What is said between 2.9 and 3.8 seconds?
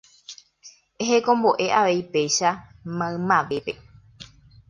maymavépe